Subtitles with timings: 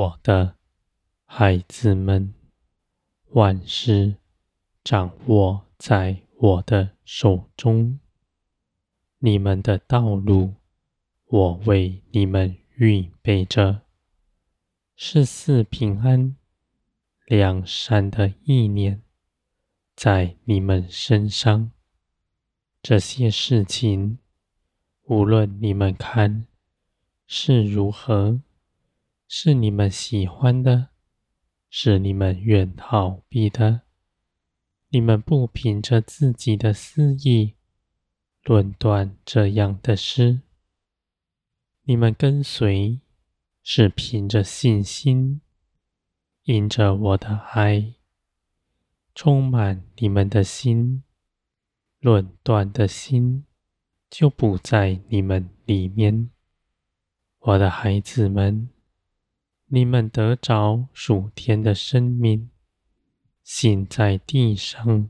[0.00, 0.56] 我的
[1.26, 2.32] 孩子们，
[3.32, 4.16] 万事
[4.82, 8.00] 掌握在我的手中。
[9.18, 10.54] 你们的道路，
[11.26, 13.82] 我为你们预备着，
[14.96, 16.34] 是四平安、
[17.26, 19.02] 两善的意念
[19.94, 21.72] 在你们身上。
[22.80, 24.18] 这些事情，
[25.02, 26.46] 无论你们看
[27.26, 28.40] 是如何。
[29.32, 30.88] 是你们喜欢的，
[31.68, 33.82] 是你们愿逃避的。
[34.88, 37.54] 你们不凭着自己的私意
[38.42, 40.40] 论断这样的事，
[41.84, 42.98] 你们跟随
[43.62, 45.40] 是凭着信心，
[46.42, 47.94] 因着我的爱
[49.14, 51.04] 充满你们的心，
[52.00, 53.46] 论断的心
[54.10, 56.30] 就不在你们里面，
[57.38, 58.68] 我的孩子们。
[59.72, 62.50] 你们得着属天的生命，
[63.44, 65.08] 行在地上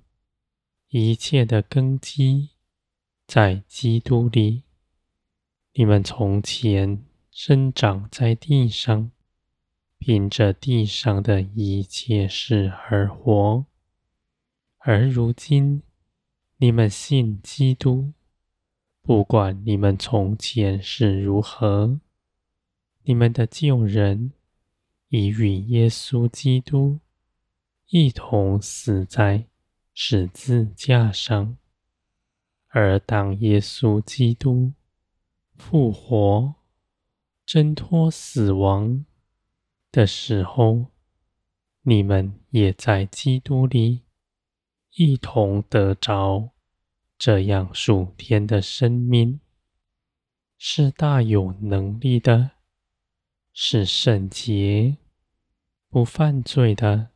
[0.89, 2.51] 一切的根基，
[3.27, 4.65] 在基督里。
[5.73, 9.11] 你们从前生长在地上，
[9.97, 13.65] 凭着地上的一切事而活，
[14.81, 15.83] 而如今
[16.59, 18.13] 你们信基督，
[19.01, 21.99] 不管你们从前是如何，
[23.05, 24.33] 你们的旧人。
[25.11, 27.01] 已与耶稣基督
[27.89, 29.49] 一同死在
[29.93, 31.57] 十字架上，
[32.69, 34.73] 而当耶稣基督
[35.57, 36.55] 复活、
[37.45, 39.05] 挣脱死亡
[39.91, 40.87] 的时候，
[41.83, 44.03] 你们也在基督里
[44.93, 46.51] 一同得着
[47.19, 49.41] 这样属天的生命，
[50.57, 52.53] 是大有能力的。
[53.53, 54.97] 是圣洁、
[55.91, 57.09] 不犯罪的，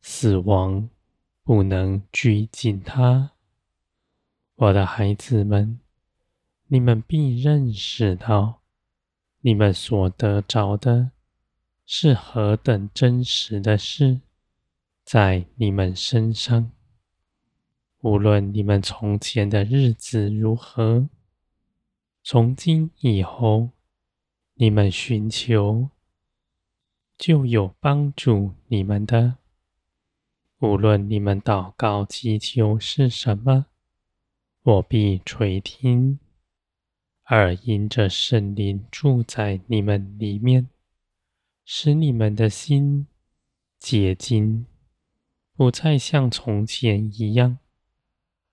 [0.00, 0.90] 死亡
[1.44, 3.30] 不能拘禁他。
[4.56, 5.78] 我的孩子们，
[6.66, 8.60] 你们必认识到，
[9.42, 11.12] 你们所得着的
[11.86, 14.20] 是何等真实的事，
[15.04, 16.72] 在你们身上。
[18.00, 21.08] 无论你们从前的日子如何，
[22.24, 23.70] 从今以后。
[24.54, 25.88] 你们寻求，
[27.22, 29.36] 就有帮助你们的。
[30.58, 33.66] 无论你们祷告祈求是什么，
[34.62, 36.18] 我必垂听。
[37.22, 40.68] 而因着圣灵住在你们里面，
[41.64, 43.06] 使你们的心
[43.78, 44.66] 洁净，
[45.54, 47.58] 不再像从前一样，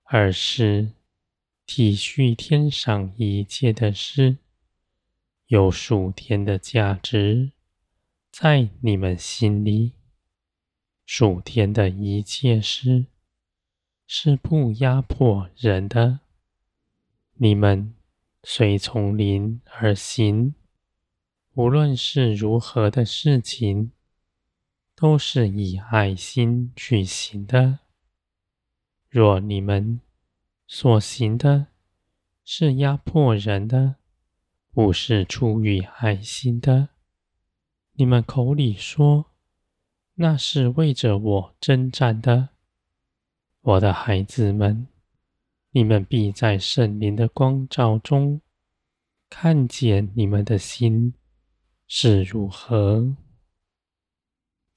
[0.04, 0.92] 而是
[1.66, 4.38] 体恤天上一切的事。
[5.48, 7.54] 有属天的价值
[8.42, 9.92] 在你们心里，
[11.06, 13.08] 属天的一切事
[14.08, 16.22] 是不压迫人的。
[17.34, 17.94] 你们
[18.44, 20.56] 随从灵而行，
[21.56, 23.92] 无论是如何的事情，
[24.96, 27.80] 都是以爱心去行的。
[29.10, 30.00] 若你们
[30.66, 31.68] 所行的
[32.46, 33.98] 是压迫人的，
[34.72, 36.88] 不是出于爱心的，
[38.00, 39.26] 你们口里说，
[40.14, 42.48] 那是为着我征战的。
[43.60, 44.88] 我的孩子们，
[45.72, 48.40] 你们必在圣灵的光照中，
[49.30, 51.14] 看见你们的心
[51.88, 53.18] 是如何。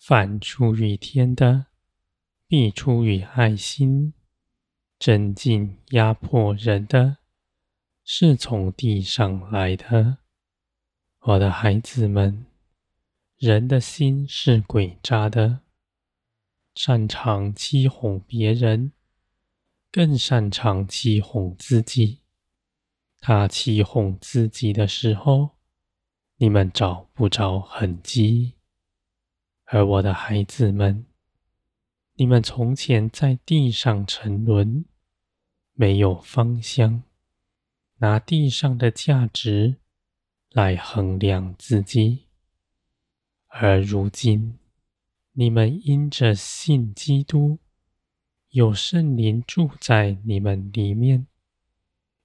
[0.01, 1.67] 凡出于天的，
[2.49, 4.15] 必出于爱心；
[4.99, 7.19] 争竞压迫人的，
[8.03, 10.19] 是从地上来的，
[11.21, 12.47] 我的孩子们，
[13.43, 15.63] 人的心是诡诈的，
[16.77, 18.93] 擅长欺哄别人，
[19.91, 22.21] 更擅长欺哄自己。
[23.19, 25.57] 他欺哄自己的时候，
[26.37, 28.53] 你们找不着痕迹；
[29.65, 31.05] 而我的孩子们，
[32.15, 34.85] 你们从前在地上沉沦，
[35.73, 37.03] 没有方向。
[37.97, 39.79] 拿地上的价值
[40.51, 42.29] 来衡量自己，
[43.55, 44.59] 而如今
[45.33, 47.59] 你们因着信基督，
[48.49, 51.27] 有圣灵住在你们里面，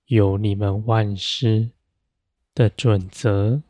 [0.06, 1.71] 有你们万事
[2.56, 3.62] 的准则，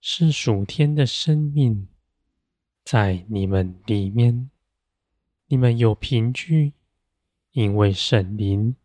[0.00, 1.88] 是属天的生命
[2.84, 4.48] 在你们里面，
[5.48, 6.72] 你们有凭据，
[7.50, 8.76] 因为圣灵。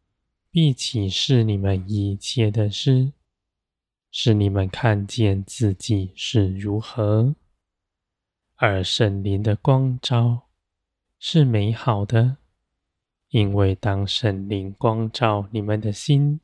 [0.52, 3.14] 必启示你们一切的事，
[4.10, 7.36] 使你们看见自己是如何。
[8.62, 10.50] 而圣灵的光照
[11.18, 12.36] 是美好的，
[13.30, 16.42] 因为当圣灵光照你们的心，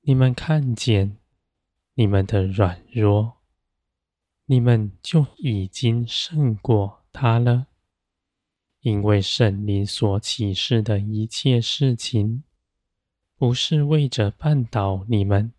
[0.00, 1.16] 你们看见
[1.94, 3.36] 你们的软弱，
[4.46, 7.68] 你们就已经胜过他了。
[8.80, 12.42] 因为圣灵所启示的一切事情，
[13.36, 15.52] 不是为着绊倒你们，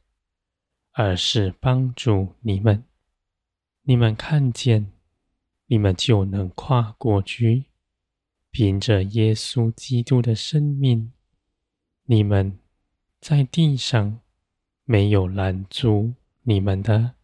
[0.91, 2.83] 而是帮助你们。
[3.83, 4.91] 你们看见，
[5.67, 7.65] 你们就能跨过去。
[8.51, 11.11] 凭着耶稣基督的生命，
[12.05, 12.57] 你们
[13.19, 14.21] 在地上
[14.85, 16.13] 没有拦阻
[16.43, 17.15] 你们的。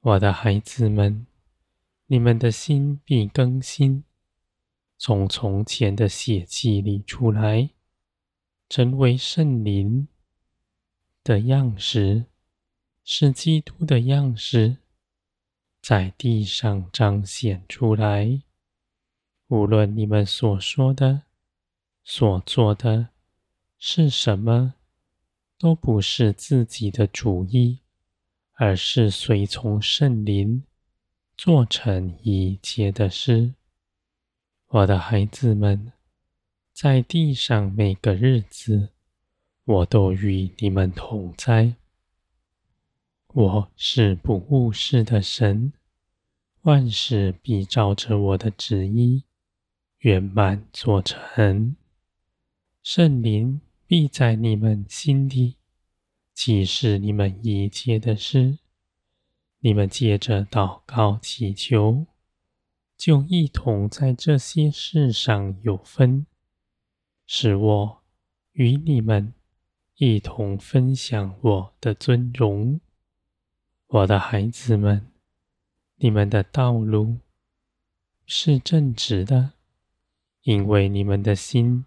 [0.00, 1.26] 我的孩子们，
[2.06, 4.04] 你们的心必更新。
[4.96, 7.70] 从从前的血气里出来，
[8.68, 10.06] 成为圣灵
[11.24, 12.26] 的样式，
[13.02, 14.76] 是基督的样式，
[15.80, 18.42] 在地上彰显出来。
[19.48, 21.22] 无论你们所说的、
[22.04, 23.08] 所做的
[23.78, 24.74] 是什么，
[25.58, 27.78] 都不是自己的主意，
[28.52, 30.62] 而是随从圣灵
[31.36, 33.54] 做成一切的事。
[34.68, 35.92] 我的孩子们，
[36.72, 38.90] 在地上每个日子，
[39.64, 41.74] 我都与你们同在。
[43.32, 45.72] 我是不误事的神，
[46.62, 49.22] 万事必照着我的旨意
[49.98, 51.76] 圆满做成。
[52.82, 55.54] 圣灵必在你们心里
[56.34, 58.58] 启示你们一切的事。
[59.60, 62.06] 你们借着祷告祈求。
[62.96, 66.26] 就一同在这些事上有分，
[67.26, 68.02] 使我
[68.52, 69.32] 与你们
[69.96, 72.80] 一同分享我的尊荣。
[73.92, 75.10] 我的孩子们，
[75.96, 77.18] 你们的道路
[78.24, 79.54] 是正直的，
[80.42, 81.84] 因为你们的心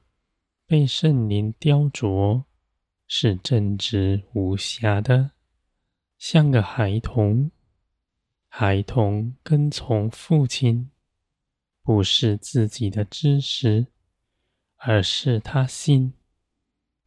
[0.66, 2.44] 被圣灵雕琢，
[3.08, 5.32] 是正直无瑕的，
[6.18, 7.50] 像个孩童。
[8.50, 10.90] 孩童跟从父亲。
[11.84, 13.88] 不是自己的知识，
[14.78, 16.14] 而是他信，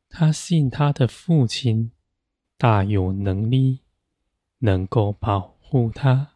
[0.08, 1.92] 他信他的父亲
[2.58, 3.80] 大有能力，
[4.66, 6.32] 能够保护他，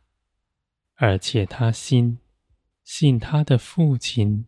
[0.95, 2.21] 而且他信，
[2.85, 4.47] 信他的父亲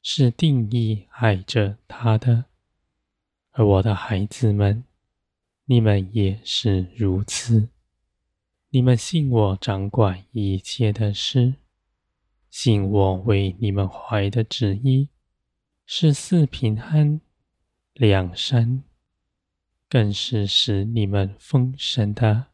[0.00, 2.46] 是定义爱着他的。
[3.50, 4.84] 而我的孩子们，
[5.66, 7.68] 你们也是如此，
[8.70, 11.56] 你们信我掌管一切的事。
[12.48, 15.10] 信我为你们怀的旨意
[15.84, 17.20] 是四平安、
[17.92, 18.82] 良善，
[19.90, 22.49] 更是使你们丰盛的。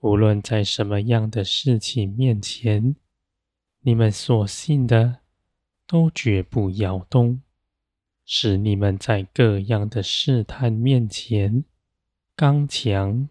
[0.00, 2.94] 无论在什么样的事情面前，
[3.80, 5.20] 你们所信的
[5.86, 7.42] 都绝不摇动，
[8.24, 11.64] 使你们在各样的试探面前
[12.36, 13.28] 刚强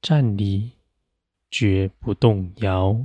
[0.00, 0.72] 站立，
[1.50, 3.04] 绝不动摇。